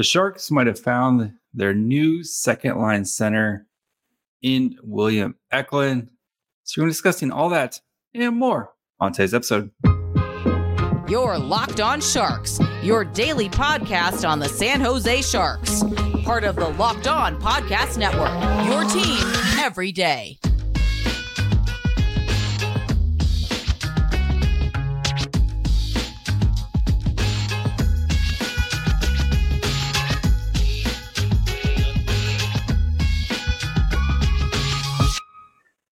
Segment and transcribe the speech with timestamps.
[0.00, 3.66] The Sharks might have found their new second line center
[4.40, 6.08] in William Eklund.
[6.64, 7.78] So we're discussing all that
[8.14, 9.70] and more on today's episode.
[11.06, 15.84] You're Locked On Sharks, your daily podcast on the San Jose Sharks,
[16.24, 18.32] part of the Locked On Podcast Network.
[18.64, 19.20] Your team
[19.62, 20.38] every day.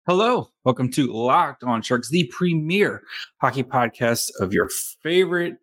[0.09, 3.05] Hello, welcome to Locked On Sharks, the premier
[3.41, 4.69] hockey podcast of your
[5.01, 5.59] favorite,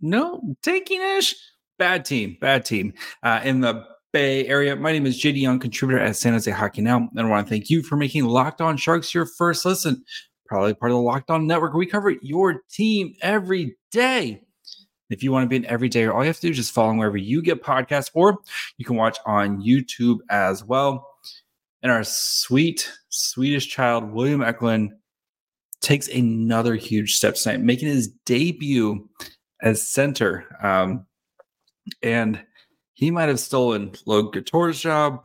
[0.00, 1.34] no, taking ish,
[1.78, 4.76] bad team, bad team uh, in the Bay Area.
[4.76, 7.50] My name is JD Young, contributor at San Jose Hockey Now, and I want to
[7.50, 10.02] thank you for making Locked On Sharks your first listen.
[10.46, 11.74] Probably part of the Locked On Network.
[11.74, 14.40] We cover your team every day.
[15.10, 16.94] If you want to be an everyday, all you have to do is just follow
[16.94, 18.38] wherever you get podcasts, or
[18.78, 21.09] you can watch on YouTube as well.
[21.82, 24.92] And our sweet Swedish child, William Eklund,
[25.80, 29.08] takes another huge step tonight, making his debut
[29.62, 30.44] as center.
[30.62, 31.06] Um,
[32.02, 32.40] and
[32.94, 35.22] he might have stolen Logan Couture's job,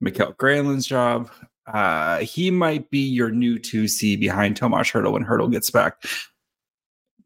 [0.00, 1.30] Mikael Granlund's job.
[1.66, 6.02] Uh, he might be your new 2C behind Tomas Hertl when Hertl gets back.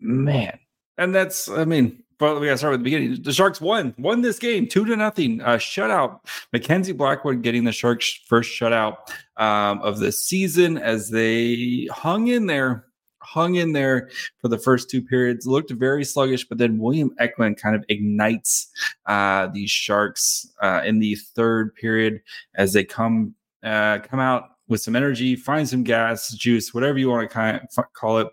[0.01, 0.59] Man.
[0.99, 3.23] And that's, I mean, but we got to start with the beginning.
[3.23, 5.41] The Sharks won, won this game two to nothing.
[5.41, 6.21] Uh, shutout.
[6.53, 8.97] Mackenzie Blackwood getting the Sharks' first shutout
[9.37, 12.87] um, of the season as they hung in there,
[13.21, 15.47] hung in there for the first two periods.
[15.47, 18.71] Looked very sluggish, but then William Eklund kind of ignites
[19.07, 22.23] uh, these Sharks uh, in the third period
[22.55, 27.09] as they come uh, come out with some energy, find some gas, juice, whatever you
[27.09, 28.29] want to kind of call it.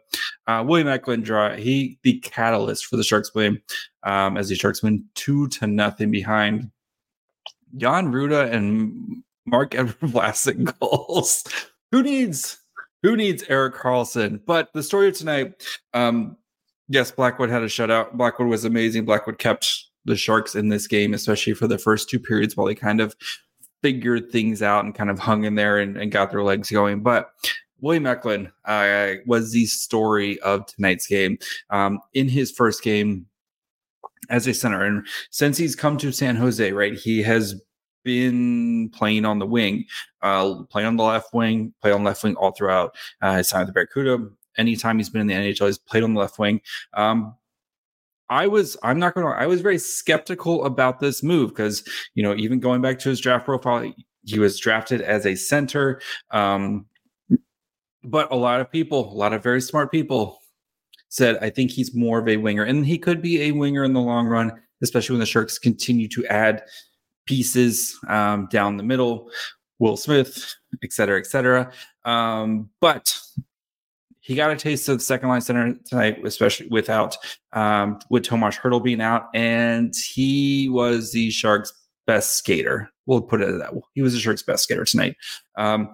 [0.47, 3.61] Uh, William Eklund draw he the catalyst for the Sharks win
[4.03, 6.69] um, as the Sharks win two to nothing behind
[7.77, 11.43] Jan Rutta and Marc-Edouard Vlasic goals.
[11.91, 12.57] who needs
[13.01, 14.39] who needs Erik Karlsson?
[14.45, 15.63] But the story of tonight,
[15.93, 16.37] um,
[16.87, 18.13] yes, Blackwood had a shutout.
[18.13, 19.05] Blackwood was amazing.
[19.05, 22.75] Blackwood kept the Sharks in this game, especially for the first two periods while they
[22.75, 23.15] kind of
[23.83, 27.01] figured things out and kind of hung in there and, and got their legs going.
[27.03, 27.29] But
[27.81, 31.37] William Eklund uh, was the story of tonight's game.
[31.69, 33.27] Um, in his first game
[34.29, 37.61] as a center, and since he's come to San Jose, right, he has
[38.05, 39.85] been playing on the wing,
[40.21, 43.61] uh, playing on the left wing, play on left wing all throughout uh, his time
[43.61, 44.29] at the Barracuda.
[44.57, 46.61] Anytime he's been in the NHL, he's played on the left wing.
[46.93, 47.35] Um,
[48.29, 51.83] I was, I'm not going to, I was very skeptical about this move because,
[52.15, 53.93] you know, even going back to his draft profile,
[54.25, 56.01] he was drafted as a center.
[56.31, 56.85] Um,
[58.03, 60.39] but a lot of people, a lot of very smart people
[61.09, 63.93] said, I think he's more of a winger and he could be a winger in
[63.93, 64.51] the long run,
[64.81, 66.63] especially when the Sharks continue to add
[67.25, 69.29] pieces um, down the middle,
[69.79, 71.71] Will Smith, et cetera, et cetera.
[72.03, 73.17] Um, but
[74.23, 77.17] he got a taste of the second line center tonight, especially without
[77.51, 81.73] um, with Tomas Hertl being out, and he was the Sharks'
[82.07, 82.89] best skater.
[83.05, 83.81] We'll put it that way.
[83.93, 85.17] He was the Sharks' best skater tonight.
[85.57, 85.93] Um,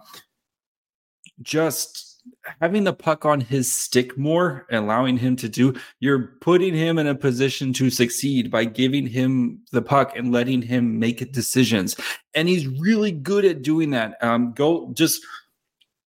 [1.42, 2.22] just
[2.62, 7.08] having the puck on his stick more, allowing him to do, you're putting him in
[7.08, 11.96] a position to succeed by giving him the puck and letting him make decisions.
[12.36, 14.24] And he's really good at doing that.
[14.24, 15.26] Um, go just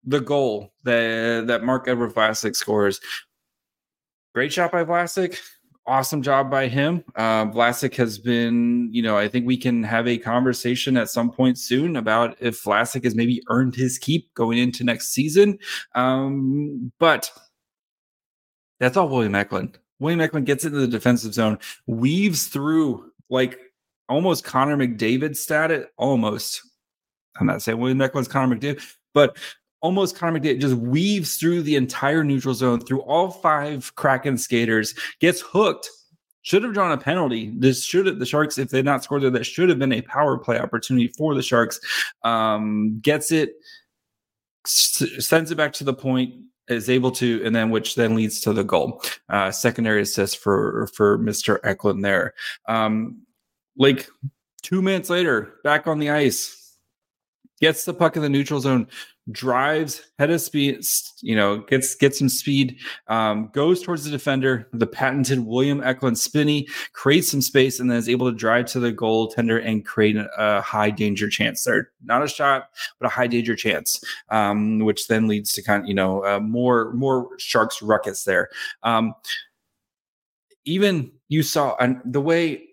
[0.09, 3.01] the goal that that Marc-Edouard Vlasic scores.
[4.35, 5.39] Great shot by Vlasic.
[5.87, 7.03] Awesome job by him.
[7.17, 11.31] Uh, Vlasic has been, you know, I think we can have a conversation at some
[11.31, 15.59] point soon about if Vlasic has maybe earned his keep going into next season.
[15.95, 17.31] Um, but
[18.81, 19.79] that's all William Eklund.
[19.99, 23.59] William Eklund gets into the defensive zone, weaves through like
[24.11, 26.63] almost Connor McDavid stat it almost.
[27.41, 29.39] I'm not saying William Eklund's Connor McDavid, but
[29.81, 34.94] almost Connor McDavid just weaves through the entire neutral zone through all five Kraken skaters,
[35.21, 35.91] gets hooked.
[36.43, 37.53] Should have drawn a penalty.
[37.56, 40.01] This should have the Sharks, if they not scored there, that should have been a
[40.03, 41.78] power play opportunity for the Sharks.
[42.22, 43.54] Um, gets it,
[44.65, 46.34] s- sends it back to the point,
[46.69, 49.03] is able to, and then which then leads to the goal.
[49.28, 51.59] Uh, secondary assist for for Mr.
[51.65, 52.34] Eklund there.
[52.66, 53.22] Um,
[53.77, 54.09] like
[54.63, 56.58] two minutes later, back on the ice,
[57.60, 58.87] gets the puck in the neutral zone,
[59.31, 60.81] drives head of speed,
[61.21, 62.78] you know, gets gets some speed,
[63.09, 67.99] um, goes towards the defender, the patented William Eklund spinny, creates some space, and then
[67.99, 71.91] is able to drive to the goaltender and create a, high danger chance there.
[72.03, 75.89] Not a shot, but a high danger chance, um, which then leads to kind of
[75.89, 78.49] you know uh, more more sharks ruckus there.
[78.83, 79.15] Um,
[80.65, 82.65] even you saw and the way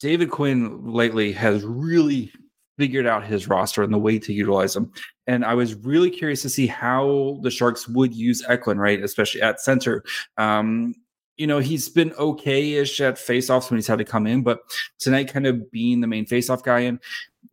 [0.00, 2.32] David Quinn lately has really
[2.78, 4.92] figured out his roster and the way to utilize them.
[5.26, 9.02] And I was really curious to see how the Sharks would use Eklund, right?
[9.02, 10.02] Especially at center.
[10.38, 10.94] Um,
[11.36, 14.60] you know, he's been okay-ish at faceoffs when he's had to come in, but
[14.98, 16.98] tonight kind of being the main faceoff guy and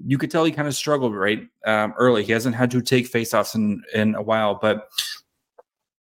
[0.05, 2.23] you could tell he kind of struggled right um, early.
[2.23, 4.87] He hasn't had to take faceoffs in in a while, but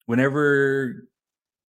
[0.07, 1.09] whenever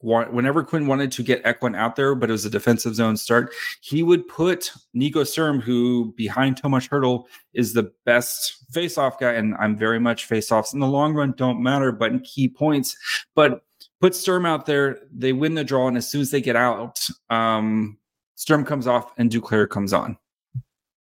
[0.03, 3.53] whenever Quinn wanted to get Eklund out there, but it was a defensive zone start,
[3.81, 9.55] he would put Nico Sturm, who behind Tomas Hertl is the best face-off guy, and
[9.59, 12.97] I'm very much face-offs in the long run don't matter, but in key points.
[13.33, 13.63] But
[14.01, 16.99] put Sturm out there, they win the draw, and as soon as they get out,
[17.29, 17.97] um,
[18.35, 20.17] Sturm comes off and Duclair comes on.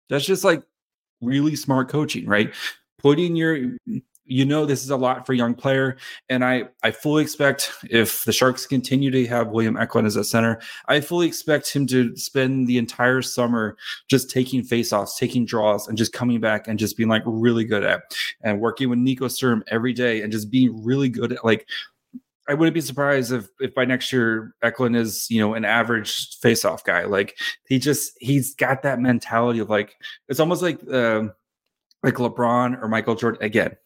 [0.08, 0.62] That's just like
[1.20, 2.54] really smart coaching, right?
[2.98, 3.76] Putting your
[4.24, 5.96] you know this is a lot for a young player
[6.28, 10.24] and i i fully expect if the sharks continue to have william eklund as a
[10.24, 13.76] center i fully expect him to spend the entire summer
[14.08, 17.84] just taking faceoffs taking draws and just coming back and just being like really good
[17.84, 18.02] at
[18.42, 21.66] and working with nico sturm every day and just being really good at like
[22.48, 26.36] I wouldn't be surprised if if by next year Eklund is you know an average
[26.40, 27.04] face-off guy.
[27.04, 27.38] Like
[27.68, 29.94] he just he's got that mentality of like
[30.28, 31.28] it's almost like uh,
[32.02, 33.76] like LeBron or Michael Jordan again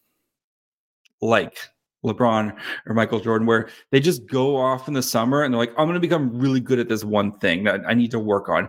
[1.21, 1.59] like
[2.05, 5.73] LeBron or Michael Jordan, where they just go off in the summer and they're like,
[5.77, 8.49] I'm going to become really good at this one thing that I need to work
[8.49, 8.69] on.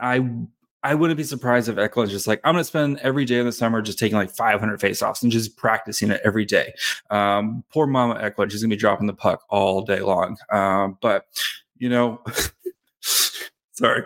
[0.00, 0.28] I
[0.84, 3.46] I wouldn't be surprised if Eklund's just like, I'm going to spend every day in
[3.46, 6.72] the summer just taking like 500 faceoffs and just practicing it every day.
[7.10, 10.36] Um, poor Mama Eklund, she's going to be dropping the puck all day long.
[10.52, 11.26] Um, but,
[11.78, 12.22] you know,
[13.72, 14.02] sorry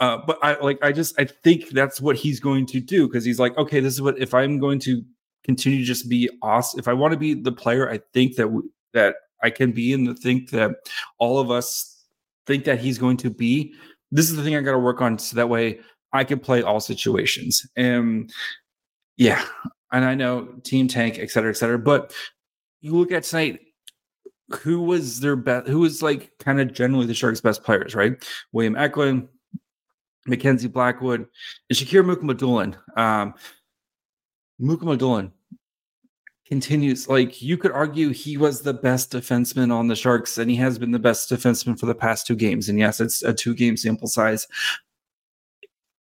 [0.00, 3.24] uh, but i like i just i think that's what he's going to do because
[3.24, 5.04] he's like okay this is what if i'm going to
[5.44, 6.78] continue to just be awesome.
[6.78, 9.92] If I want to be the player, I think that w- that I can be,
[9.92, 10.70] and think that
[11.18, 12.04] all of us
[12.46, 13.74] think that he's going to be.
[14.10, 15.80] This is the thing I got to work on, so that way
[16.12, 17.66] I can play all situations.
[17.76, 18.32] And
[19.16, 19.44] yeah,
[19.92, 21.78] and I know team tank, et cetera, et cetera.
[21.78, 22.14] But
[22.80, 23.60] you look at tonight,
[24.50, 25.68] who was their best?
[25.68, 28.12] Who was like kind of generally the Sharks' best players, right?
[28.52, 29.28] William Eklund,
[30.26, 31.26] Mackenzie Blackwood,
[31.70, 32.76] and Shakir Mukhamadullin.
[32.98, 33.34] Um,
[34.62, 35.32] Mukhamadullin
[36.46, 40.56] continues like you could argue he was the best defenseman on the Sharks, and he
[40.56, 42.68] has been the best defenseman for the past two games.
[42.68, 44.46] And yes, it's a two game sample size.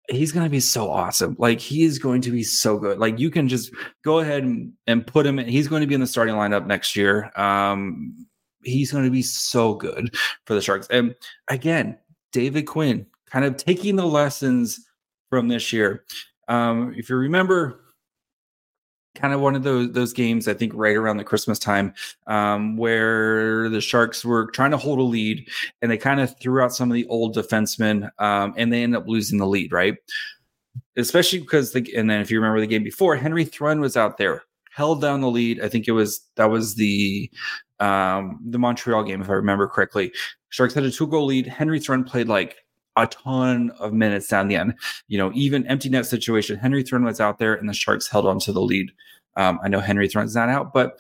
[0.09, 1.36] He's going to be so awesome.
[1.38, 2.98] Like he is going to be so good.
[2.98, 3.71] Like you can just
[4.06, 5.50] go ahead and, and put him in.
[5.50, 7.30] He's going to be in the starting lineup next year.
[7.36, 8.15] Um,
[8.63, 10.15] he's going to be so good
[10.45, 10.88] for the Sharks.
[10.89, 11.13] And
[11.50, 11.98] again,
[12.31, 14.80] David Quinn kind of taking the lessons
[15.30, 16.06] from this year.
[16.48, 17.81] Um, if you remember
[19.18, 21.94] kind of one of those those games I think right around the Christmas time
[22.28, 25.48] um, where the Sharks were trying to hold a lead
[25.81, 28.96] and they kind of threw out some of the old defensemen um, and they end
[28.96, 29.96] up losing the lead, right?
[30.96, 34.18] Especially because the and then if you remember the game before, Henry Thrun was out
[34.18, 35.62] there, held down the lead.
[35.62, 37.30] I think it was that was the
[37.80, 40.12] um, the Montreal game if I remember correctly.
[40.50, 41.48] Sharks had a two goal lead.
[41.48, 42.56] Henry Thrun played like
[42.97, 44.73] a ton of minutes down the end.
[45.07, 46.57] You know, even empty net situation.
[46.57, 48.91] Henry Thrun was out there, and the Sharks held on to the lead.
[49.35, 50.97] Um, I know Henry Thrun's not out, but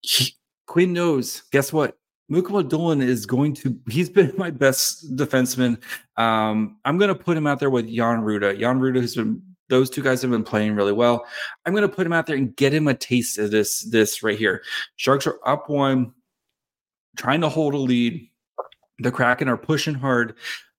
[0.00, 0.34] he,
[0.66, 1.42] Quinn knows.
[1.52, 1.98] Guess what?
[2.30, 3.78] Mukhamadullin is going to.
[3.88, 5.80] He's been my best defenseman.
[6.16, 8.58] Um, I'm going to put him out there with Jan Rutta.
[8.58, 9.42] Jan Rutta has been.
[9.68, 11.24] Those two guys have been playing really well.
[11.64, 13.82] I'm going to put him out there and get him a taste of this.
[13.84, 14.62] This right here.
[14.96, 16.12] Sharks are up one,
[17.16, 18.28] trying to hold a lead.
[18.98, 20.34] The Kraken are pushing hard.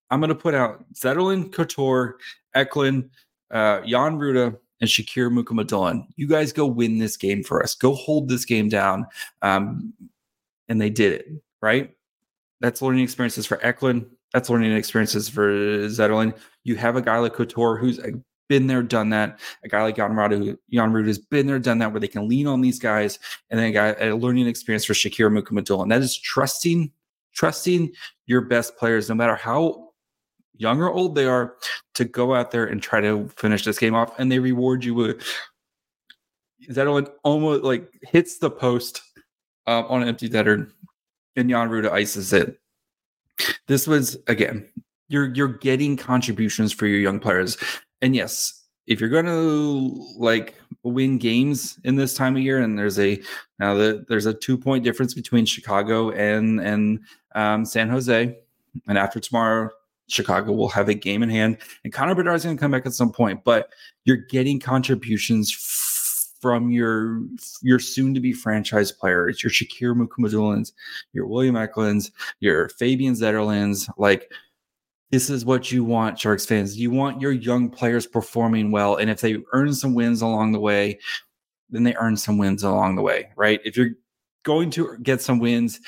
[0.09, 2.17] I'm going to put out Zetterlund, Couture,
[2.53, 3.09] Eklund,
[3.51, 6.05] uh, Jan Rutta, and Shakir Mukhamadullin.
[6.15, 7.73] You guys go win this game for us.
[7.73, 9.05] Go hold this game down.
[9.41, 9.93] Um,
[10.67, 11.27] and they did it,
[11.61, 11.95] right?
[12.59, 14.05] That's learning experiences for Eklund.
[14.33, 15.49] That's learning experiences for
[15.87, 16.37] Zetterlund.
[16.63, 17.99] You have a guy like Couture who's
[18.49, 19.39] been there, done that.
[19.63, 22.07] A guy like Jan Rutta, who Jan Rutta has been there, done that, where they
[22.07, 23.19] can lean on these guys.
[23.49, 25.89] And then a guy a learning experience for Shakir Mukhamadullin.
[25.89, 26.91] That is trusting,
[27.33, 27.91] trusting
[28.25, 29.82] your best players, no matter how
[30.55, 31.55] young or old they are,
[31.95, 34.17] to go out there and try to finish this game off.
[34.17, 35.23] And they reward you with
[36.69, 39.01] Zetterlund almost like hits the post
[39.67, 40.69] uh, on an empty netter,
[41.35, 42.59] and Jan Rutta ices it.
[43.67, 44.67] This was again,
[45.09, 47.57] you're you're getting contributions for your young players,
[48.01, 52.77] and yes, if you're going to like win games in this time of year, and
[52.77, 53.21] there's a
[53.59, 56.99] now that there's a two point difference between Chicago and and
[57.35, 58.37] um, San Jose,
[58.87, 59.69] and after tomorrow
[60.07, 62.85] Chicago will have a game in hand, and Connor Bedard is going to come back
[62.85, 63.43] at some point.
[63.43, 63.73] But
[64.05, 65.51] you're getting contributions
[66.41, 67.21] from your
[67.61, 70.73] your soon to be franchise players, your Shakir Mukhamadullins,
[71.13, 73.89] your William Eklunds, your Fabian Zetterlunds.
[73.97, 74.29] Like
[75.13, 76.77] this is what you want, Sharks fans.
[76.77, 78.95] You want your young players performing well.
[78.95, 80.99] And if they earn some wins along the way,
[81.69, 83.61] then they earn some wins along the way, right?
[83.63, 83.91] If you're
[84.43, 85.79] going to get some wins,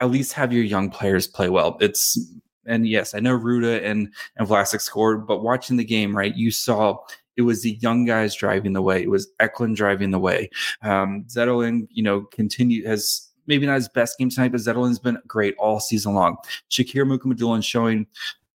[0.00, 1.78] at least have your young players play well.
[1.80, 2.18] It's
[2.66, 6.50] and yes, I know Rutta and and Vlasic scored, but watching the game, right, you
[6.50, 6.98] saw
[7.36, 9.02] it was the young guys driving the way.
[9.02, 10.50] It was Eklund driving the way.
[10.82, 15.54] Um, you know, continue has maybe not his best game tonight, but Zetterlund's been great
[15.58, 16.36] all season long.
[16.70, 18.06] Shakir Mukhamadullin showing,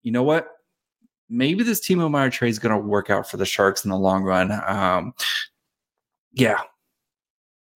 [0.04, 0.48] you know what?
[1.30, 3.98] Maybe this Timo Meier trade is going to work out for the Sharks in the
[3.98, 4.52] long run.
[4.66, 5.14] Um,
[6.32, 6.62] yeah,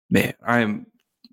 [0.09, 0.85] man, I'm.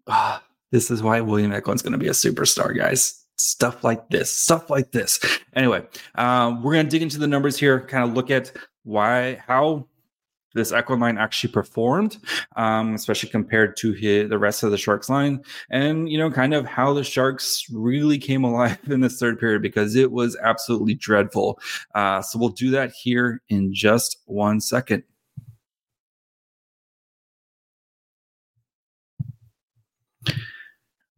[0.07, 0.39] Uh,
[0.71, 3.26] this is why William Eklund's going to be a superstar, guys.
[3.39, 5.21] Stuff like this, stuff like this.
[5.55, 8.53] Anyway, um, we're going to dig into the numbers here, kind of look at
[8.85, 9.87] why, how
[10.57, 12.17] this Eklund line actually performed,
[12.57, 16.55] um, especially compared to his, the rest of the Sharks line, and you know, kind
[16.55, 20.95] of how the Sharks really came alive in this third period because it was absolutely
[20.95, 21.61] dreadful.
[21.95, 25.05] Uh, so we'll do that here in just one second.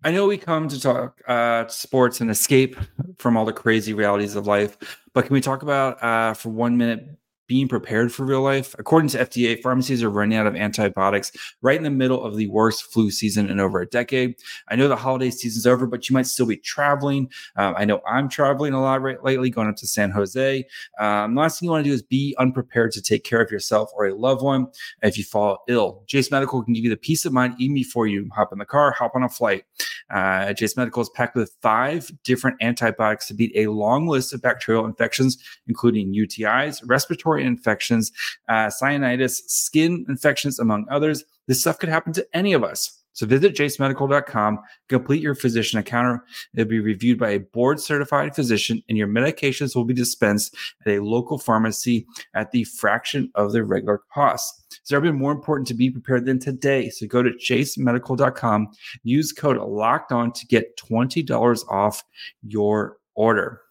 [0.05, 2.76] I know we come to talk uh, sports and escape
[3.19, 4.76] from all the crazy realities of life,
[5.12, 8.76] but can we talk about uh, for one minute being prepared for real life.
[8.78, 12.47] According to FDA, pharmacies are running out of antibiotics right in the middle of the
[12.49, 14.37] worst flu season in over a decade.
[14.69, 17.31] I know the holiday season's over, but you might still be traveling.
[17.57, 20.64] Um, I know I'm traveling a lot right lately, going up to San Jose.
[21.00, 23.50] Um, the last thing you want to do is be unprepared to take care of
[23.50, 24.67] yourself or a loved one
[25.02, 26.05] if you fall ill.
[26.07, 28.67] Jase Medical can give you the peace of mind even before you hop in the
[28.67, 29.64] car, hop on a flight.
[30.11, 34.43] Uh, Jase Medical is packed with five different antibiotics to beat a long list of
[34.43, 38.12] bacterial infections, including UTIs, respiratory respiratory infections,
[38.49, 41.25] uh, sinusitis, skin infections, among others.
[41.47, 42.95] This stuff could happen to any of us.
[43.12, 46.23] So visit jasemedical.com, complete your physician encounter.
[46.54, 50.54] It'll be reviewed by a board certified physician, and your medications will be dispensed
[50.87, 54.76] at a local pharmacy at the fraction of their regular cost.
[54.80, 56.90] It's never been more important to be prepared than today.
[56.90, 58.68] So go to jasemedical.com,
[59.02, 62.04] use code locked on to get $20 off
[62.42, 63.62] your order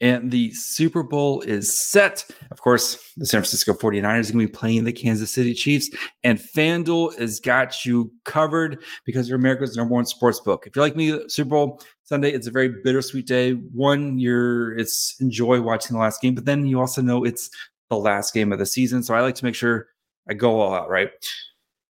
[0.00, 2.26] and the Super Bowl is set.
[2.50, 5.90] Of course, the San Francisco 49ers are going to be playing the Kansas City Chiefs,
[6.24, 10.66] and FanDuel has got you covered because you're America's number one sports book.
[10.66, 13.52] If you're like me, Super Bowl Sunday, it's a very bittersweet day.
[13.52, 17.50] One, you're it's enjoy watching the last game, but then you also know it's
[17.90, 19.02] the last game of the season.
[19.02, 19.88] So I like to make sure
[20.28, 21.10] I go all out, right?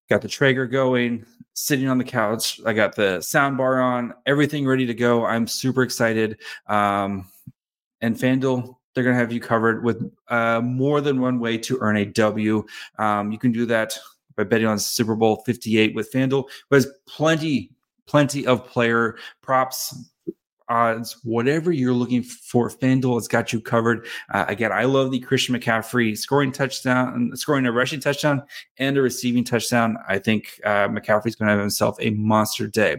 [0.08, 2.60] Got the Traeger going, sitting on the couch.
[2.64, 5.24] I got the sound bar on, everything ready to go.
[5.24, 6.38] I'm super excited.
[6.68, 7.28] Um,
[8.00, 11.78] and FanDuel, they're going to have you covered with uh, more than one way to
[11.80, 12.64] earn a W.
[12.98, 13.96] Um, you can do that
[14.36, 17.70] by betting on Super Bowl 58 with FanDuel, but there's plenty,
[18.06, 19.94] plenty of player props,
[20.68, 24.06] odds, whatever you're looking for, FanDuel has got you covered.
[24.32, 28.42] Uh, again, I love the Christian McCaffrey scoring touchdown, scoring a rushing touchdown
[28.78, 29.96] and a receiving touchdown.
[30.08, 32.96] I think uh, McCaffrey's going to have himself a monster day.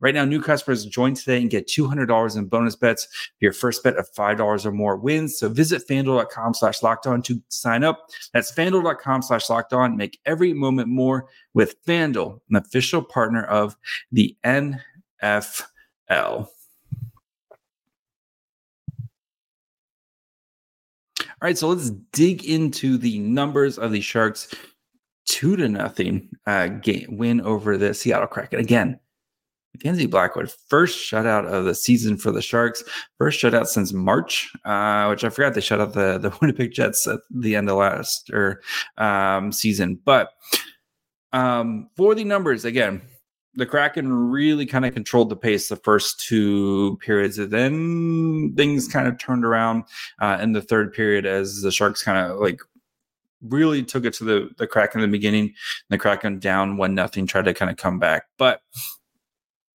[0.00, 3.06] Right now, new customers join today and get $200 in bonus bets.
[3.40, 5.38] Your first bet of $5 or more wins.
[5.38, 8.08] So visit fanduel.com slash locked on to sign up.
[8.32, 9.98] That's fanduel.com slash locked on.
[9.98, 13.76] Make every moment more with FanDuel, an official partner of
[14.10, 15.66] the NFL.
[21.42, 24.54] All right, so let's dig into the numbers of the Sharks
[25.24, 28.60] two to nothing uh, game win over the Seattle Kraken.
[28.60, 29.00] Again,
[29.72, 32.84] Mackenzie Blackwood, first shutout of the season for the Sharks,
[33.16, 37.06] first shutout since March, uh, which I forgot they shut out the the Winnipeg Jets
[37.06, 38.60] at the end of last or
[38.98, 39.98] um, season.
[40.04, 40.32] But
[41.32, 43.00] um, for the numbers, again,
[43.54, 48.88] the Kraken really kind of controlled the pace the first two periods, and then things
[48.88, 49.84] kind of turned around
[50.20, 52.60] uh, in the third period as the Sharks kind of like
[53.42, 55.54] really took it to the the Kraken in the beginning.
[55.88, 58.62] The Kraken down one nothing, tried to kind of come back, but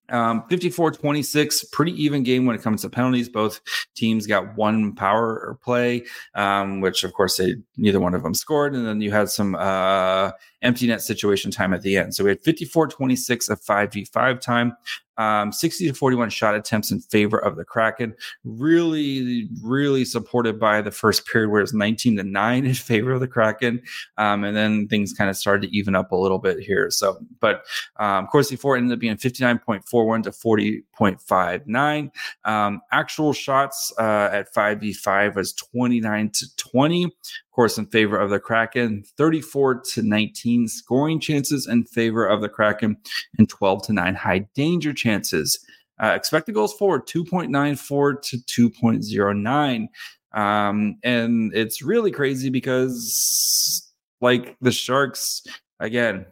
[0.08, 3.28] um, 54 26, pretty even game when it comes to penalties.
[3.28, 3.60] Both
[3.94, 6.04] teams got one power or play,
[6.34, 8.74] um, which of course they neither one of them scored.
[8.74, 10.30] And then you had some uh,
[10.62, 12.14] empty net situation time at the end.
[12.14, 14.76] So we had 54 26 of 5v5 time
[15.18, 18.14] um, 60 to 41 shot attempts in favor of the Kraken.
[18.44, 23.20] Really, really supported by the first period where it's 19 to 9 in favor of
[23.20, 23.82] the Kraken.
[24.18, 26.90] Um, and then things kind of started to even up a little bit here.
[26.90, 27.64] So, but
[27.96, 32.10] um, Corsi 4 ended up being 59.41 to 40.59.
[32.44, 37.16] Um, actual shots uh, at 5v5 was 29 to 20
[37.56, 42.48] course, in favor of the Kraken, 34 to 19 scoring chances in favor of the
[42.48, 42.96] Kraken,
[43.38, 45.58] and 12 to 9 high danger chances
[45.98, 48.36] Uh, expected goals for 2.94 to
[48.70, 49.88] 2.09.
[50.34, 55.42] Um, and it's really crazy because, like, the Sharks,
[55.80, 56.26] again,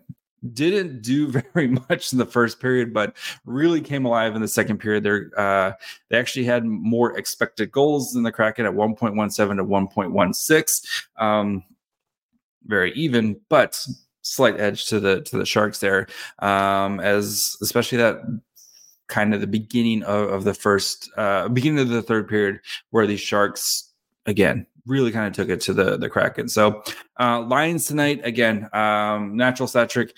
[0.52, 4.78] didn't do very much in the first period, but really came alive in the second
[4.78, 5.02] period.
[5.02, 5.72] They're, uh,
[6.08, 11.22] they actually had more expected goals than the Kraken at 1.17 to 1.16.
[11.22, 11.64] Um,
[12.66, 13.78] very even, but
[14.22, 16.06] slight edge to the to the Sharks there,
[16.40, 18.20] um, as especially that
[19.06, 22.60] kind of the beginning of, of the first uh, beginning of the third period
[22.90, 23.92] where the Sharks
[24.26, 26.48] again really kind of took it to the the Kraken.
[26.48, 26.82] So
[27.18, 30.10] uh, Lions tonight again, um, natural Satric.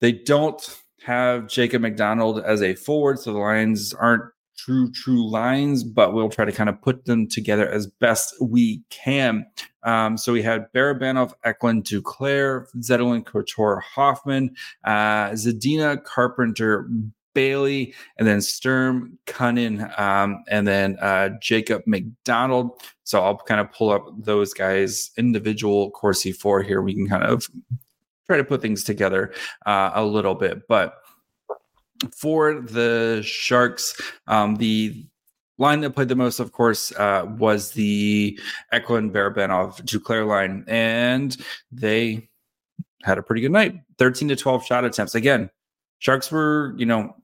[0.00, 4.24] They don't have Jacob MacDonald as a forward, so the Lions aren't
[4.56, 8.82] true true lines, but we'll try to kind of put them together as best we
[8.90, 9.46] can.
[9.82, 16.88] Um, so we had Barabanov, Eklund, Duclair, Zetterlund, Couture, Hoffman, uh, Zadina, Carpenter,
[17.34, 22.80] Bailey, and then Sturm, Kunin, um, and then uh, Jacob MacDonald.
[23.04, 26.82] So I'll kind of pull up those guys individual Corsi for here.
[26.82, 27.46] We can kind of
[28.26, 29.32] try to put things together
[29.66, 30.94] uh, a little bit, but
[32.16, 35.06] for the Sharks, um, the
[35.58, 38.38] line that played the most, of course, uh, was the
[38.72, 41.36] Eklund Barabanov Duclair line, and
[41.70, 42.28] they
[43.02, 43.74] had a pretty good night.
[43.98, 45.14] 13 to 12 shot attempts.
[45.14, 45.50] Again,
[45.98, 47.14] Sharks were, you know,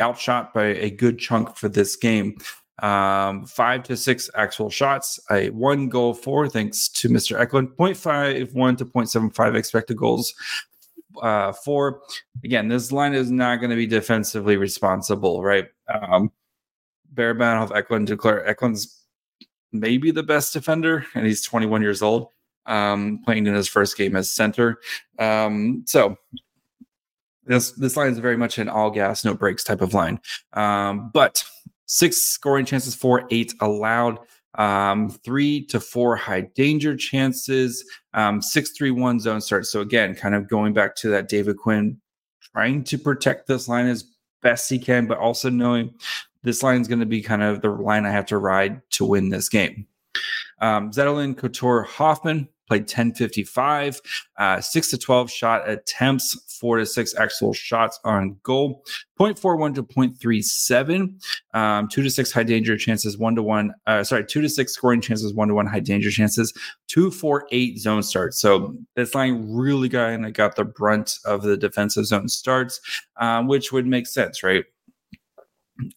[0.00, 2.36] outshot by a good chunk for this game.
[2.82, 7.38] Um, five to six actual shots, a one goal four, thanks to Mr.
[7.38, 10.34] Eklund, 0.51 to 0.75 expected goals
[11.22, 12.00] uh, for.
[12.42, 15.68] Again, this line is not going to be defensively responsible, right?
[15.92, 16.32] Um,
[17.14, 19.04] Barabanov, Eklund, Duclair Eklund's
[19.72, 22.28] maybe the best defender, and he's 21 years old,
[22.66, 24.78] um, playing in his first game as center.
[25.18, 26.16] Um, so
[27.44, 30.20] this this line is very much an all gas, no brakes type of line.
[30.52, 31.44] Um, but
[31.86, 34.18] six scoring chances for eight allowed.
[34.56, 37.82] Um, three to four high danger chances,
[38.12, 39.64] um, six three one zone start.
[39.64, 41.98] So again, kind of going back to that David Quinn
[42.52, 44.04] trying to protect this line as
[44.42, 45.94] best he can, but also knowing
[46.42, 49.06] this line is going to be kind of the line I have to ride to
[49.06, 49.86] win this game.
[50.60, 54.00] Um, Couture, Hoffman played 1055,
[54.38, 58.84] uh, 6 to 12 shot attempts, 4 to 6 actual shots on goal,
[59.18, 61.14] 0.41 to 0.37,
[61.54, 64.72] um, 2 to 6 high danger chances, 1 to 1, uh, sorry, 2 to 6
[64.72, 66.52] scoring chances, 1 to 1 high danger chances,
[66.88, 68.40] 2 4 8 zone starts.
[68.40, 72.80] So this line really got, and got the brunt of the defensive zone starts,
[73.16, 74.64] um, which would make sense, right?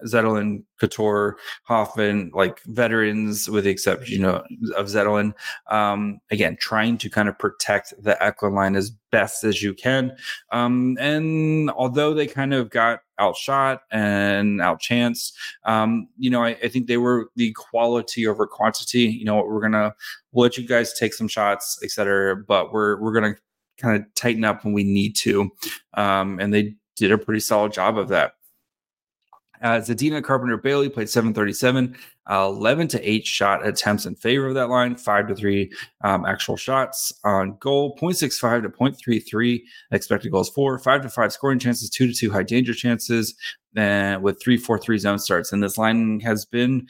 [0.05, 4.43] Zetterlund, Couture, Hoffman, like veterans, with the exception, you know,
[4.75, 5.33] of Zetterlund.
[5.67, 10.15] Um, again, trying to kind of protect the Eklund line as best as you can.
[10.51, 16.67] Um, and although they kind of got outshot and outchanced, um, you know, I, I,
[16.67, 19.03] think they were the quality over quantity.
[19.03, 19.93] You know, we're gonna
[20.31, 22.35] we'll let you guys take some shots, etc.
[22.35, 23.35] But we're we're gonna
[23.77, 25.51] kind of tighten up when we need to.
[25.93, 28.33] Um, and they did a pretty solid job of that.
[29.61, 31.95] Uh, Zadina Carpenter Bailey played 737,
[32.29, 35.71] uh, 11 to 8 shot attempts in favor of that line, 5 to 3
[36.03, 41.59] um, actual shots on goal, 0.65 to 0.33 expected goals for, 5 to 5 scoring
[41.59, 43.35] chances, 2 to 2 high danger chances,
[43.75, 45.51] and with 3 4 3 zone starts.
[45.51, 46.87] And this line has been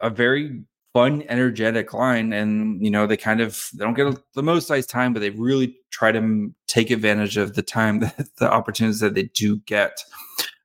[0.00, 2.32] a very fun, energetic line.
[2.32, 5.30] And, you know, they kind of they don't get the most ice time, but they
[5.30, 10.02] really try to take advantage of the time, that, the opportunities that they do get.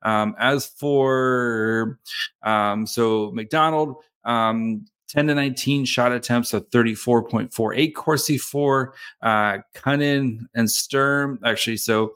[0.03, 1.99] Um, as for
[2.43, 10.47] um, so MacDonald, um, 10 to 19 shot attempts, so 34.48 Corsi for uh, Kunin
[10.55, 11.39] and Sturm.
[11.45, 12.13] Actually, so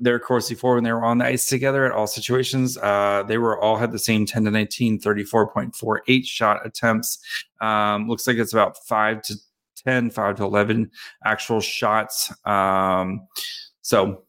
[0.00, 2.78] their Corsi for when they were on the ice together at all situations.
[2.78, 7.18] Uh, they were all had the same 10 to 19, 34.48 shot attempts.
[7.60, 9.34] Um, looks like it's about five to
[9.84, 10.90] 10, five to 11
[11.24, 12.32] actual shots.
[12.46, 13.26] Um,
[13.82, 14.22] so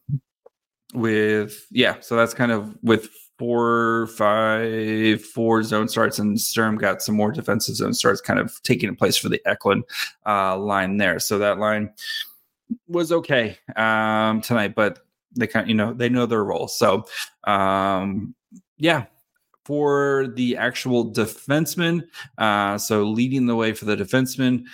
[0.94, 7.02] with yeah, so that's kind of with four, five, four zone starts, and Sturm got
[7.02, 9.84] some more defensive zone starts, kind of taking a place for the Eklund
[10.26, 11.18] uh, line there.
[11.18, 11.90] So that line
[12.88, 15.00] was okay um, tonight, but
[15.36, 16.68] they kind of, you know they know their role.
[16.68, 17.04] So
[17.44, 18.34] um,
[18.78, 19.06] yeah,
[19.64, 22.02] for the actual defenseman,
[22.38, 24.64] uh, so leading the way for the defenseman.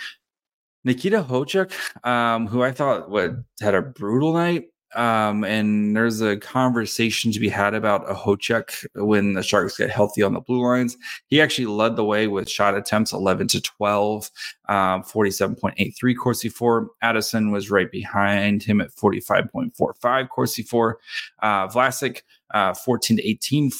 [0.82, 6.36] Nikita Okhotiuk, um, who I thought would had a brutal night, um, and there's a
[6.36, 10.62] conversation to be had about a Okhotiuk when the Sharks get healthy on the blue
[10.62, 10.96] lines.
[11.26, 14.30] He actually led the way with shot attempts 11 to 12,
[14.68, 16.90] um, 47.83 Corsi for.
[17.02, 20.98] Addison was right behind him at 45.45 Corsi for.
[21.42, 22.22] Uh, Vlasic
[22.52, 23.70] uh, 14 to 18,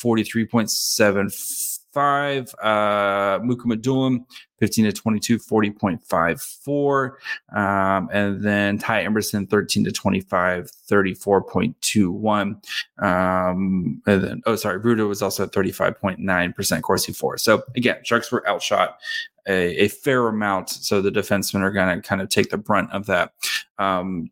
[1.95, 2.55] 43.75.
[2.63, 4.25] Uh, Mukhamadullin,
[4.59, 7.11] 15 to 22, 40.54.
[7.57, 13.03] Um, and then Ty Emberson, 13 to 25, 34.21.
[13.03, 17.39] Um, and then, oh, sorry, Rutta was also at 35.9% Corsi 4.
[17.39, 18.99] So again, Sharks were outshot
[19.47, 20.71] a, a fair amount.
[20.71, 23.33] So the defensemen are going to kind of take the brunt of that.
[23.79, 24.31] Um,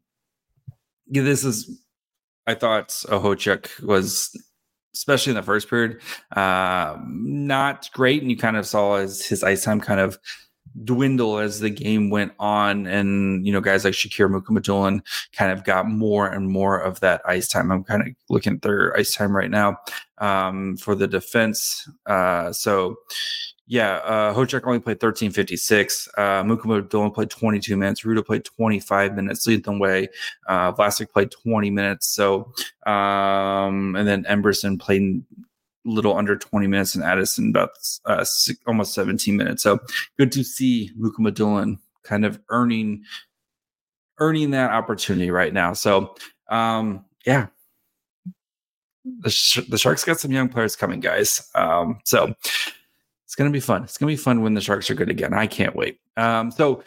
[1.07, 1.81] this is,
[2.47, 4.37] I thought Okhotiuk was
[4.99, 6.01] especially in the first period,
[6.37, 8.21] uh, not great.
[8.21, 10.19] And you kind of saw his, his ice time kind of
[10.85, 12.87] dwindle as the game went on.
[12.87, 15.01] And, you know, guys like Shakir Mukhamadullin
[15.33, 17.71] kind of got more and more of that ice time.
[17.71, 19.77] I'm kind of looking at their ice time right now
[20.19, 21.89] um, for the defense.
[22.07, 22.97] Uh, so,
[23.69, 26.09] yeah, uh, Okhotiuk only played 1356.
[26.17, 28.01] Uh, Mukhamadullin played 22 minutes.
[28.01, 29.47] Rutta played 25 minutes.
[29.47, 30.09] Leading way.
[30.47, 32.09] Uh, Vlasic played 20 minutes.
[32.09, 32.51] So,
[32.87, 35.23] um, and then Emberson played
[35.87, 37.71] a little under 20 minutes and Addison about
[38.07, 39.63] uh, six, almost 17 minutes.
[39.63, 39.79] So
[40.17, 43.05] good to see Mukhamadullin kind of earning
[44.19, 45.75] earning that opportunity right now.
[45.75, 46.17] So,
[46.49, 47.49] um, yeah,
[49.05, 51.49] the, Sh- the Sharks got some young players coming, guys.
[51.55, 52.35] Um, so
[53.29, 53.85] it's going to be fun.
[53.85, 55.35] It's going to be fun when the Sharks are good again.
[55.35, 56.01] I can't wait.
[56.17, 56.83] Um, so,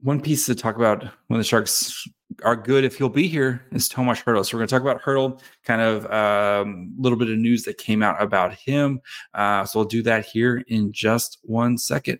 [0.00, 2.08] one piece to talk about when the Sharks
[2.42, 4.44] are good, if he'll be here, is Tomas Hertl.
[4.44, 7.62] So we're going to talk about Hertl, kind of a um, little bit of news
[7.62, 9.00] that came out about him.
[9.34, 12.18] Uh, so we'll do that here in just one second.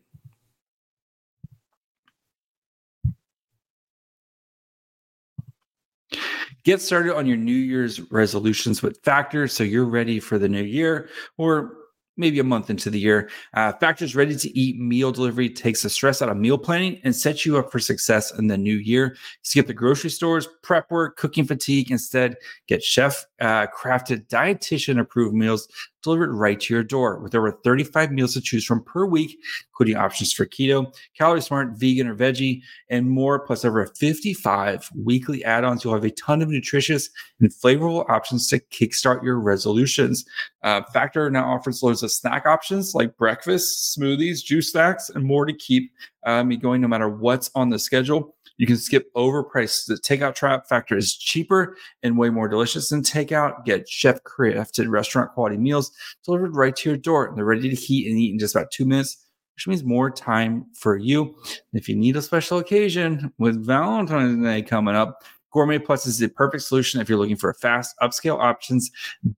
[6.62, 10.62] Get started on your New Year's resolutions with Factor so you're ready for the new
[10.62, 11.84] year or
[12.16, 13.31] maybe a month into the year.
[13.55, 17.14] Uh, Factor's ready to eat meal delivery takes the stress out of meal planning and
[17.14, 19.16] sets you up for success in the new year.
[19.42, 21.90] Skip the grocery stores, prep work, cooking fatigue.
[21.90, 25.68] Instead, get chef uh, crafted, dietitian approved meals
[26.05, 29.38] delivered right to your door with over 35 meals to choose from per week,
[29.71, 35.45] including options for keto, calorie smart, vegan, or veggie, and more, plus over 55 weekly
[35.45, 35.83] add ons.
[35.83, 40.25] You'll have a ton of nutritious and flavorful options to kickstart your resolutions.
[40.62, 45.47] Uh, Factor now offers loads of snack options like breakfast, smoothies, juice snacks, and more
[45.47, 45.90] to keep
[46.25, 48.34] um, me going no matter what's on the schedule.
[48.57, 49.87] You can skip overpriced.
[49.87, 53.64] The takeout trap factor is cheaper and way more delicious than takeout.
[53.64, 55.90] Get chef crafted restaurant quality meals
[56.25, 57.33] delivered right to your door.
[57.35, 60.67] They're ready to heat and eat in just about two minutes, which means more time
[60.75, 61.35] for you.
[61.73, 66.29] If you need a special occasion with Valentine's Day coming up, Gourmet Plus is the
[66.29, 68.90] perfect solution if you're looking for fast upscale options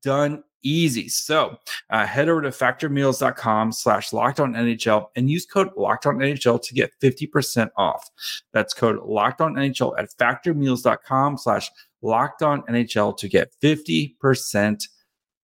[0.03, 1.09] done easy.
[1.09, 1.59] So
[1.91, 6.63] uh, head over to factormeals.com slash locked on NHL and use code locked on NHL
[6.63, 8.09] to get 50% off.
[8.53, 11.71] That's code locked on NHL at factormeals.com slash
[12.03, 14.83] locked on NHL to get 50%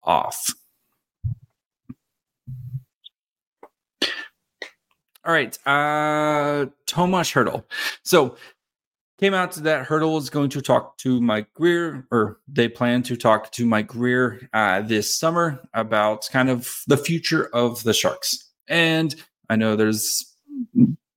[0.03, 0.53] off.
[5.25, 7.65] All right, uh Tomas Hertl.
[8.03, 8.37] So
[9.19, 13.03] came out to that Hertl is going to talk to Mike Grier, or they plan
[13.03, 17.93] to talk to Mike Grier uh, this summer about kind of the future of the
[17.93, 18.51] Sharks.
[18.67, 19.15] And
[19.49, 20.35] I know there's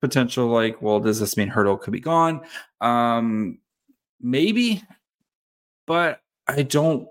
[0.00, 2.40] potential like, well, does this mean Hertl could be gone?
[2.80, 3.58] Um,
[4.20, 4.82] maybe,
[5.86, 7.08] but I don't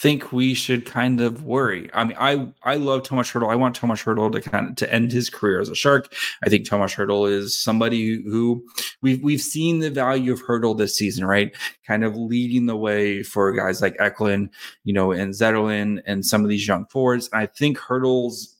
[0.00, 1.90] think we should kind of worry.
[1.92, 3.50] I mean, I I love Tomas Hertl.
[3.50, 6.12] I want Tomas Hertl to kind of to end his career as a shark.
[6.44, 8.64] I think Tomas Hertl is somebody who
[9.02, 11.54] we've we've seen the value of Hertl this season, right?
[11.86, 14.50] Kind of leading the way for guys like Eklund,
[14.84, 17.28] you know, and Zetterlund and some of these young forwards.
[17.32, 18.56] I think Hertl's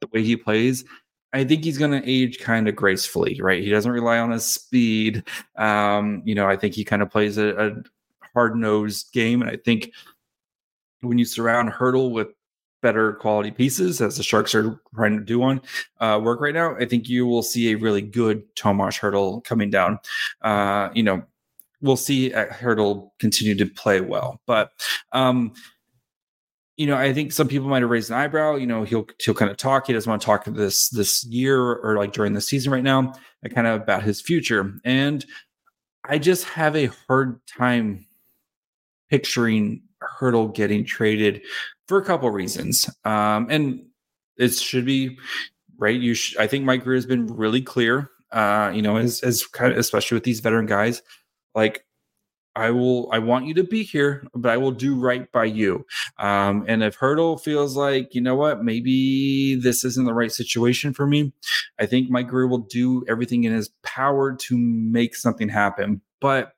[0.00, 0.84] the way he plays
[1.32, 3.62] I think he's going to age kind of gracefully, right?
[3.62, 5.22] He doesn't rely on his speed.
[5.56, 7.70] Um, you know, I think he kind of plays a, a
[8.34, 9.40] hard nosed game.
[9.40, 9.92] And I think
[11.02, 12.28] when you surround Hertl with
[12.82, 15.60] better quality pieces, as the Sharks are trying to do on
[16.00, 19.70] uh, work right now, I think you will see a really good Tomas Hertl coming
[19.70, 19.98] down.
[20.42, 21.22] Uh, you know,
[21.80, 24.72] we'll see Hertl continue to play well, but
[25.12, 25.52] um,
[26.76, 28.56] you know, I think some people might have raised an eyebrow.
[28.56, 29.86] You know, he'll he'll kind of talk.
[29.86, 33.12] He doesn't want to talk this this year or like during the season right now,
[33.54, 34.72] kind of about his future.
[34.82, 35.24] And
[36.04, 38.06] I just have a hard time
[39.10, 41.42] picturing Hertl getting traded
[41.90, 42.88] for a couple reasons.
[43.04, 43.84] Um, and
[44.38, 45.18] it should be
[45.76, 46.00] right.
[46.00, 48.10] You, sh- I think Mike Grier has been really clear.
[48.30, 51.02] Uh, you know, as as kind of especially with these veteran guys,
[51.52, 51.84] like
[52.54, 55.84] I will, I want you to be here, but I will do right by you.
[56.18, 60.94] Um, and if Hertl feels like, you know what, maybe this isn't the right situation
[60.94, 61.32] for me,
[61.80, 66.02] I think Mike Grier will do everything in his power to make something happen.
[66.20, 66.54] But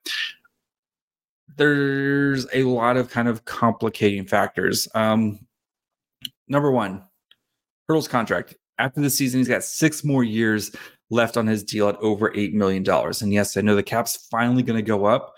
[1.57, 4.89] there's a lot of kind of complicating factors.
[4.95, 5.41] Um,
[6.49, 7.03] number one,
[7.89, 8.57] Hertl's contract.
[8.79, 10.75] After the season, he's got six more years
[11.11, 12.85] left on his deal at over $8 million.
[12.89, 15.35] And yes, I know the cap's finally going to go up.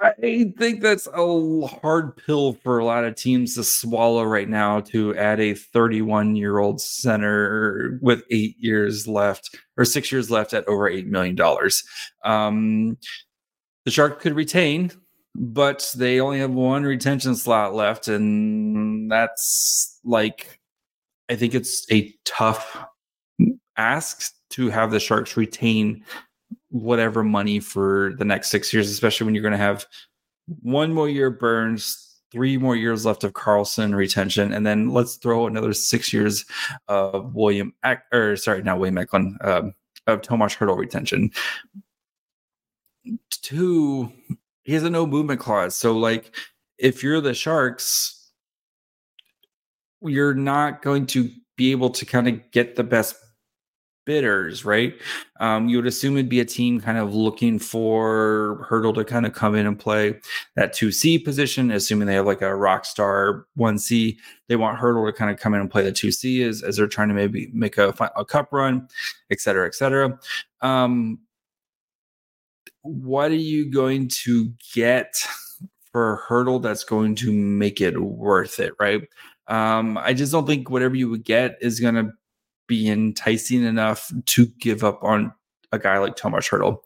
[0.00, 4.80] I think that's a hard pill for a lot of teams to swallow right now
[4.80, 10.52] to add a 31 year old center with eight years left or six years left
[10.52, 11.36] at over $8 million.
[12.24, 12.98] Um,
[13.86, 14.90] the Shark could retain,
[15.34, 18.08] but they only have one retention slot left.
[18.08, 20.58] And that's like,
[21.30, 22.76] I think it's a tough
[23.76, 26.04] ask to have the Sharks retain
[26.70, 29.86] whatever money for the next six years, especially when you're going to have
[30.62, 35.46] one more year Burns, three more years left of Karlsson retention, and then let's throw
[35.46, 36.44] another six years
[36.88, 37.72] of William
[38.12, 39.74] or sorry, not William Eklund, um,
[40.06, 41.30] of Tomas Hertl retention.
[43.30, 44.12] Two,
[44.64, 46.34] he has a no movement clause, so like
[46.78, 48.30] if you're the Sharks,
[50.02, 53.16] you're not going to be able to kind of get the best
[54.06, 54.94] bidders, right?
[55.40, 59.26] Um, you would assume it'd be a team kind of looking for Hertl to kind
[59.26, 60.18] of come in and play
[60.54, 64.16] that 2C position, assuming they have like a rock star 1C.
[64.48, 66.86] They want Hertl to kind of come in and play the 2C as, as they're
[66.86, 68.88] trying to maybe make a, a cup run,
[69.30, 70.18] et cetera, et cetera.
[70.62, 71.18] Um,
[72.86, 75.14] what are you going to get
[75.92, 79.02] for a Hertl that's going to make it worth it, right?
[79.48, 82.12] Um, I just don't think whatever you would get is going to
[82.66, 85.32] be enticing enough to give up on
[85.72, 86.78] a guy like Tomas Hertl.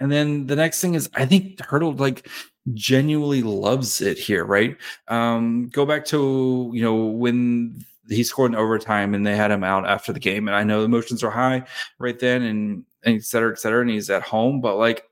[0.00, 2.28] And then the next thing is, I think Hertl like
[2.74, 4.76] genuinely loves it here, right?
[5.08, 9.64] Um, go back to you know when he scored in overtime and they had him
[9.64, 11.64] out after the game, and I know the emotions are high
[11.98, 15.04] right then, and, and et cetera, et cetera, and he's at home, but like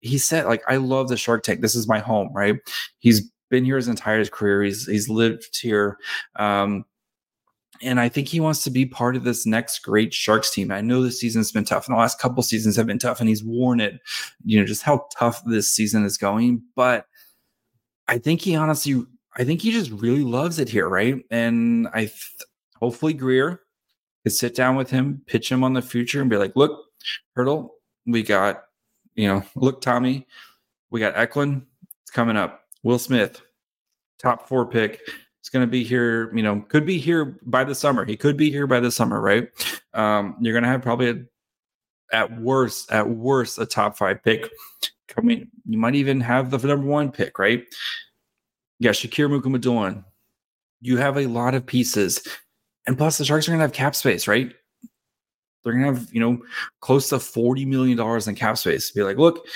[0.00, 1.60] he said, like I love the Shark Tank.
[1.60, 2.56] This is my home, right?
[2.98, 4.64] He's been here his entire career.
[4.64, 5.96] He's he's lived here.
[6.36, 6.84] Um,
[7.82, 10.70] and I think he wants to be part of this next great Sharks team.
[10.70, 13.28] I know this season's been tough, and the last couple seasons have been tough, and
[13.28, 14.00] he's worn it.
[14.44, 16.62] You know just how tough this season is going.
[16.74, 17.06] But
[18.08, 19.04] I think he honestly,
[19.36, 21.24] I think he just really loves it here, right?
[21.30, 22.30] And I th-
[22.76, 23.60] hopefully Grier
[24.22, 26.84] could sit down with him, pitch him on the future, and be like, "Look,
[27.36, 27.70] Hertl,
[28.06, 28.64] we got,
[29.14, 30.26] you know, look, Tommy,
[30.90, 31.66] we got Eklund.
[32.02, 32.62] It's coming up.
[32.82, 33.40] Will Smith,
[34.18, 35.00] top four pick."
[35.42, 38.04] He's going to be here, you know, could be here by the summer.
[38.04, 39.48] He could be here by the summer, right?
[39.92, 41.16] Um, you're going to have probably a,
[42.14, 44.48] at worst, at worst, a top five pick
[45.08, 45.50] coming.
[45.66, 47.64] You might even have the number one pick, right?
[48.82, 50.04] Yeah, Shakir Mukhamadullin.
[50.80, 52.26] You have a lot of pieces.
[52.84, 54.52] And plus, the Sharks are going to have cap space, right?
[55.62, 56.42] They're going to have, you know,
[56.80, 57.96] close to $40 million
[58.28, 58.90] in cap space.
[58.90, 59.46] Be like, look,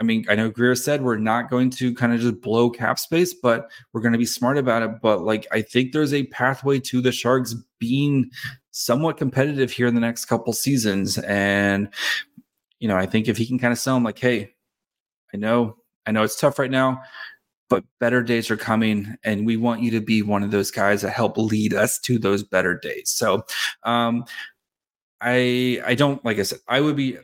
[0.00, 2.98] I mean, I know Grier said we're not going to kind of just blow cap
[2.98, 5.00] space, but we're going to be smart about it.
[5.00, 8.28] But like, I think there's a pathway to the Sharks being
[8.72, 11.16] somewhat competitive here in the next couple seasons.
[11.18, 11.90] And,
[12.80, 14.54] you know, I think if he can kind of sell them like, hey,
[15.32, 17.02] I know, I know it's tough right now,
[17.68, 19.14] but better days are coming.
[19.24, 22.18] And we want you to be one of those guys that help lead us to
[22.18, 23.10] those better days.
[23.10, 23.44] So,
[23.84, 24.24] um,
[25.20, 27.18] I I don't like I said I would be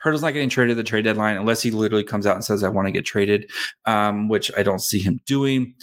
[0.00, 2.64] Hertl's not getting traded at the trade deadline unless he literally comes out and says,
[2.64, 3.50] I want to get traded,
[3.84, 5.74] um, which I don't see him doing.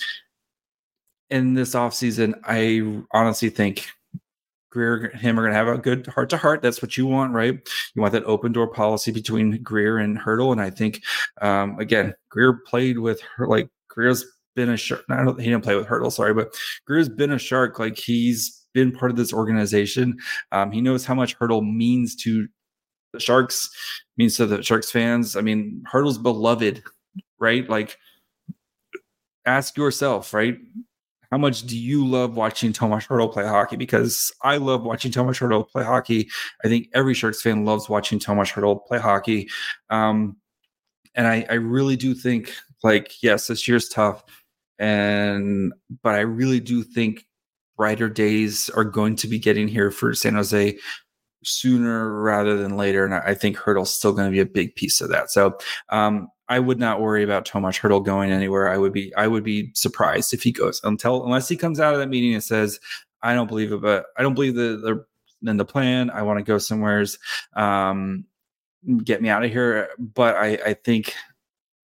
[1.30, 3.90] In this offseason, I honestly think
[4.70, 6.62] Grier and him are going to have a good heart to heart.
[6.62, 7.54] That's what you want, right?
[7.96, 10.52] You want that open door policy between Grier and Hertl.
[10.52, 11.04] And I think,
[11.42, 14.26] um, again, Grier played with her, like Grier's
[14.56, 15.04] been a shark.
[15.08, 16.54] Don't, he didn't play with Hertl, sorry, but
[16.86, 17.80] Grier's been a shark.
[17.80, 20.18] Like he's been part of this organization.
[20.52, 22.48] Um, he knows how much Hertl means to
[23.14, 23.70] the Sharks
[24.18, 25.36] means to the Sharks fans.
[25.36, 26.84] I mean, Hertl's beloved,
[27.40, 27.68] right?
[27.70, 27.98] Like,
[29.46, 30.58] ask yourself, right?
[31.32, 33.76] How much do you love watching Tomas Hertl play hockey?
[33.76, 36.30] Because I love watching Tomas Hertl play hockey.
[36.64, 39.50] I think every Sharks fan loves watching Tomas Hertl play hockey.
[39.90, 40.38] Um,
[41.16, 44.24] and I, I really do think, like, yes, this year's tough,
[44.80, 47.26] and but I really do think
[47.76, 50.78] brighter days are going to be getting here for San Jose
[51.44, 53.06] sooner rather than later.
[53.06, 55.32] And I think Hertl's still going to be a big piece of that.
[55.32, 55.58] So
[55.90, 58.70] um, I would not worry about Tomas Hertl going anywhere.
[58.70, 61.94] I would be I would be surprised if he goes until unless he comes out
[61.94, 62.80] of that meeting and says,
[63.22, 64.78] I don't believe it, but I don't believe the
[65.42, 66.10] the in the plan.
[66.10, 67.20] I want to go somewheres.
[67.56, 68.26] Um,
[69.04, 69.90] get me out of here.
[70.00, 71.14] But I, I think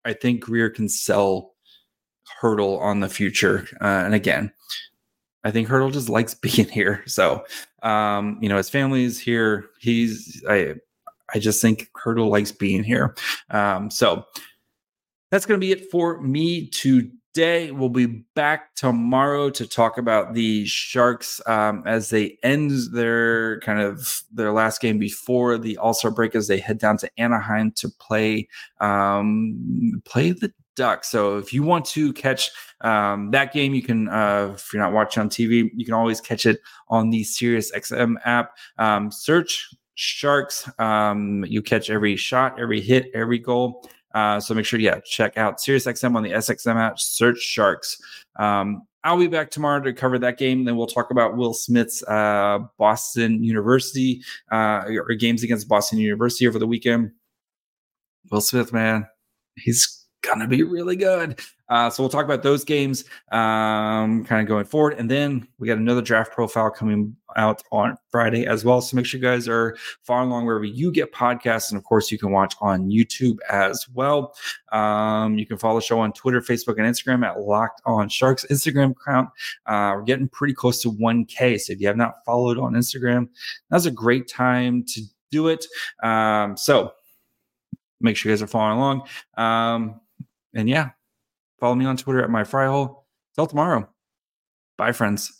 [0.05, 1.55] I think Grier can sell
[2.41, 3.67] Hertl on the future.
[3.81, 4.51] Uh, and again,
[5.43, 7.03] I think Hertl just likes being here.
[7.05, 7.45] So,
[7.83, 9.69] um, you know, his family's here.
[9.79, 10.75] He's I
[11.33, 13.15] I just think Hertl likes being here.
[13.51, 14.25] Um, so
[15.31, 17.71] that's going to be it for me today.
[17.71, 23.79] We'll be back tomorrow to talk about the Sharks um, as they end their kind
[23.79, 27.71] of their last game before the All Star break as they head down to Anaheim
[27.73, 28.47] to play
[28.79, 31.09] um, play the Ducks.
[31.09, 34.07] So if you want to catch um, that game, you can.
[34.07, 37.69] Uh, if you're not watching on TV, you can always catch it on the Sirius
[37.73, 38.55] XM app.
[38.77, 40.69] Um, search Sharks.
[40.79, 43.89] Um, you catch every shot, every hit, every goal.
[44.13, 46.99] Uh, so make sure, yeah, check out SiriusXM on the SXM app.
[46.99, 47.97] Search Sharks.
[48.39, 50.65] Um, I'll be back tomorrow to cover that game.
[50.65, 56.47] Then we'll talk about Will Smith's uh, Boston University uh, or games against Boston University
[56.47, 57.11] over the weekend.
[58.31, 59.07] Will Smith, man,
[59.55, 61.39] he's gonna be really good.
[61.69, 64.95] Uh, so we'll talk about those games um, kind of going forward.
[64.97, 68.81] And then we got another draft profile coming out on Friday as well.
[68.81, 71.69] So make sure you guys are following along wherever you get podcasts.
[71.69, 74.33] And of course, you can watch on YouTube as well.
[74.71, 78.45] Um, you can follow the show on Twitter, Facebook, and Instagram at Locked On Sharks.
[78.49, 79.29] Instagram account.
[79.65, 81.59] uh, we're getting pretty close to 1K.
[81.59, 83.29] So if you have not followed on Instagram,
[83.69, 85.01] that's a great time to
[85.31, 85.65] do it.
[86.01, 86.93] Um, so
[88.01, 89.07] make sure you guys are following along.
[89.37, 90.01] Um,
[90.53, 90.89] and yeah,
[91.59, 93.05] follow me on Twitter at my fry hole.
[93.35, 93.89] Till tomorrow.
[94.77, 95.38] Bye, friends.